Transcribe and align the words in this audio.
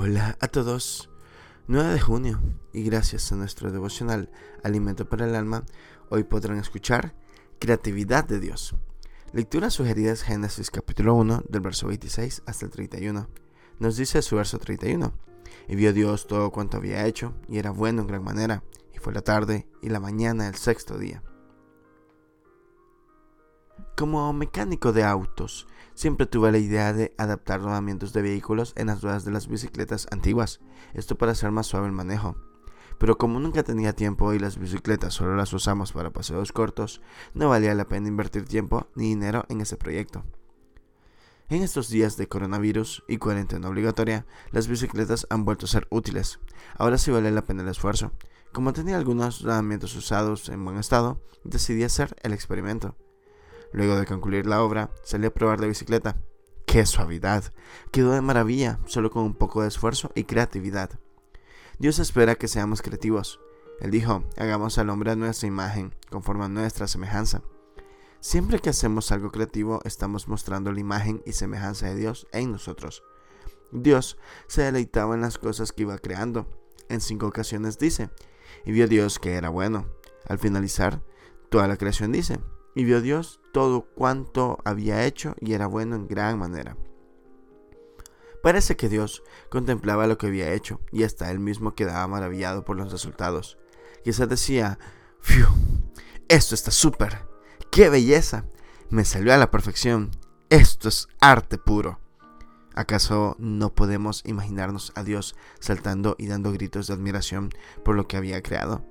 Hola 0.00 0.38
a 0.38 0.46
todos. 0.46 1.10
9 1.66 1.94
de 1.94 1.98
junio 1.98 2.40
y 2.72 2.84
gracias 2.84 3.32
a 3.32 3.34
nuestro 3.34 3.72
devocional 3.72 4.30
Alimento 4.62 5.08
para 5.08 5.26
el 5.26 5.34
Alma, 5.34 5.64
hoy 6.08 6.22
podrán 6.22 6.58
escuchar 6.58 7.16
Creatividad 7.58 8.24
de 8.24 8.38
Dios. 8.38 8.76
Lectura 9.32 9.70
sugerida 9.70 10.12
es 10.12 10.22
Génesis 10.22 10.70
capítulo 10.70 11.16
1 11.16 11.42
del 11.48 11.62
verso 11.62 11.88
26 11.88 12.44
hasta 12.46 12.64
el 12.64 12.70
31. 12.70 13.28
Nos 13.80 13.96
dice 13.96 14.22
su 14.22 14.36
verso 14.36 14.60
31. 14.60 15.12
Y 15.66 15.74
vio 15.74 15.92
Dios 15.92 16.28
todo 16.28 16.52
cuanto 16.52 16.76
había 16.76 17.04
hecho 17.04 17.34
y 17.48 17.58
era 17.58 17.72
bueno 17.72 18.02
en 18.02 18.06
gran 18.06 18.22
manera. 18.22 18.62
Y 18.94 18.98
fue 18.98 19.12
la 19.12 19.22
tarde 19.22 19.66
y 19.82 19.88
la 19.88 19.98
mañana 19.98 20.44
del 20.44 20.54
sexto 20.54 20.96
día. 20.96 21.24
Como 23.98 24.32
mecánico 24.32 24.92
de 24.92 25.02
autos, 25.02 25.66
siempre 25.92 26.26
tuve 26.26 26.52
la 26.52 26.58
idea 26.58 26.92
de 26.92 27.16
adaptar 27.18 27.60
rodamientos 27.60 28.12
de 28.12 28.22
vehículos 28.22 28.72
en 28.76 28.86
las 28.86 29.02
ruedas 29.02 29.24
de 29.24 29.32
las 29.32 29.48
bicicletas 29.48 30.06
antiguas, 30.12 30.60
esto 30.94 31.18
para 31.18 31.32
hacer 31.32 31.50
más 31.50 31.66
suave 31.66 31.88
el 31.88 31.92
manejo. 31.92 32.36
Pero 32.98 33.18
como 33.18 33.40
nunca 33.40 33.64
tenía 33.64 33.94
tiempo 33.94 34.32
y 34.32 34.38
las 34.38 34.56
bicicletas 34.56 35.14
solo 35.14 35.34
las 35.34 35.52
usamos 35.52 35.90
para 35.90 36.12
paseos 36.12 36.52
cortos, 36.52 37.02
no 37.34 37.48
valía 37.48 37.74
la 37.74 37.86
pena 37.86 38.06
invertir 38.06 38.44
tiempo 38.44 38.86
ni 38.94 39.08
dinero 39.08 39.44
en 39.48 39.62
ese 39.62 39.76
proyecto. 39.76 40.22
En 41.48 41.64
estos 41.64 41.88
días 41.88 42.16
de 42.16 42.28
coronavirus 42.28 43.02
y 43.08 43.16
cuarentena 43.16 43.68
obligatoria, 43.68 44.26
las 44.52 44.68
bicicletas 44.68 45.26
han 45.28 45.44
vuelto 45.44 45.66
a 45.66 45.70
ser 45.70 45.88
útiles. 45.90 46.38
Ahora 46.76 46.98
sí 46.98 47.10
vale 47.10 47.32
la 47.32 47.42
pena 47.42 47.64
el 47.64 47.68
esfuerzo. 47.68 48.12
Como 48.52 48.72
tenía 48.72 48.96
algunos 48.96 49.42
rodamientos 49.42 49.96
usados 49.96 50.50
en 50.50 50.64
buen 50.64 50.76
estado, 50.76 51.20
decidí 51.42 51.82
hacer 51.82 52.14
el 52.22 52.32
experimento. 52.32 52.94
Luego 53.72 53.96
de 53.96 54.06
concluir 54.06 54.46
la 54.46 54.62
obra, 54.62 54.90
salí 55.04 55.26
a 55.26 55.34
probar 55.34 55.60
la 55.60 55.66
bicicleta. 55.66 56.16
¡Qué 56.66 56.84
suavidad! 56.86 57.52
Quedó 57.90 58.12
de 58.12 58.20
maravilla, 58.20 58.78
solo 58.86 59.10
con 59.10 59.24
un 59.24 59.34
poco 59.34 59.62
de 59.62 59.68
esfuerzo 59.68 60.10
y 60.14 60.24
creatividad. 60.24 60.98
Dios 61.78 61.98
espera 61.98 62.34
que 62.34 62.48
seamos 62.48 62.82
creativos. 62.82 63.40
Él 63.80 63.90
dijo, 63.90 64.24
hagamos 64.36 64.78
al 64.78 64.90
hombre 64.90 65.12
a 65.12 65.16
nuestra 65.16 65.46
imagen, 65.46 65.94
conforme 66.10 66.44
a 66.44 66.48
nuestra 66.48 66.88
semejanza. 66.88 67.42
Siempre 68.20 68.58
que 68.58 68.70
hacemos 68.70 69.12
algo 69.12 69.30
creativo, 69.30 69.80
estamos 69.84 70.26
mostrando 70.26 70.72
la 70.72 70.80
imagen 70.80 71.22
y 71.24 71.32
semejanza 71.32 71.86
de 71.86 71.94
Dios 71.94 72.26
en 72.32 72.50
nosotros. 72.50 73.04
Dios 73.70 74.18
se 74.48 74.62
deleitaba 74.62 75.14
en 75.14 75.20
las 75.20 75.38
cosas 75.38 75.72
que 75.72 75.82
iba 75.82 75.98
creando. 75.98 76.48
En 76.88 77.00
cinco 77.00 77.26
ocasiones 77.26 77.78
dice, 77.78 78.10
y 78.64 78.72
vio 78.72 78.88
Dios 78.88 79.18
que 79.18 79.34
era 79.34 79.50
bueno. 79.50 79.86
Al 80.26 80.38
finalizar, 80.38 81.02
toda 81.48 81.68
la 81.68 81.76
creación 81.76 82.10
dice, 82.10 82.40
y 82.78 82.84
vio 82.84 83.00
Dios 83.00 83.40
todo 83.52 83.86
cuanto 83.92 84.60
había 84.64 85.04
hecho 85.04 85.34
y 85.40 85.54
era 85.54 85.66
bueno 85.66 85.96
en 85.96 86.06
gran 86.06 86.38
manera. 86.38 86.76
Parece 88.40 88.76
que 88.76 88.88
Dios 88.88 89.24
contemplaba 89.50 90.06
lo 90.06 90.16
que 90.16 90.28
había 90.28 90.52
hecho 90.52 90.80
y 90.92 91.02
hasta 91.02 91.28
él 91.32 91.40
mismo 91.40 91.74
quedaba 91.74 92.06
maravillado 92.06 92.64
por 92.64 92.76
los 92.76 92.92
resultados. 92.92 93.58
Quizás 94.04 94.28
decía, 94.28 94.78
¡Fiu! 95.20 95.48
Esto 96.28 96.54
está 96.54 96.70
súper. 96.70 97.26
¡Qué 97.72 97.88
belleza! 97.88 98.44
Me 98.90 99.04
salió 99.04 99.34
a 99.34 99.38
la 99.38 99.50
perfección. 99.50 100.12
Esto 100.48 100.88
es 100.88 101.08
arte 101.20 101.58
puro. 101.58 101.98
¿Acaso 102.76 103.34
no 103.40 103.74
podemos 103.74 104.22
imaginarnos 104.24 104.92
a 104.94 105.02
Dios 105.02 105.34
saltando 105.58 106.14
y 106.16 106.28
dando 106.28 106.52
gritos 106.52 106.86
de 106.86 106.94
admiración 106.94 107.50
por 107.84 107.96
lo 107.96 108.06
que 108.06 108.16
había 108.16 108.40
creado? 108.40 108.84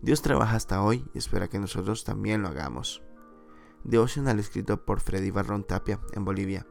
Dios 0.00 0.22
trabaja 0.22 0.56
hasta 0.56 0.80
hoy 0.80 1.04
y 1.12 1.18
espera 1.18 1.48
que 1.48 1.58
nosotros 1.58 2.04
también 2.04 2.40
lo 2.40 2.48
hagamos 2.48 3.02
devocional 3.86 4.38
escrito 4.38 4.84
por 4.84 5.00
Freddy 5.00 5.30
Barrón 5.30 5.64
Tapia 5.64 6.00
en 6.12 6.24
Bolivia. 6.24 6.66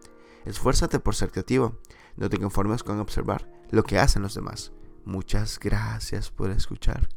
Esfuérzate 0.46 1.00
por 1.00 1.16
ser 1.16 1.32
creativo, 1.32 1.80
no 2.16 2.30
te 2.30 2.38
conformes 2.38 2.84
con 2.84 3.00
observar 3.00 3.50
lo 3.72 3.84
que 3.84 4.00
hacen 4.00 4.22
los 4.22 4.36
demás. 4.36 4.72
Muchas 5.06 5.60
gracias 5.60 6.32
por 6.32 6.52
escuchar. 6.52 7.10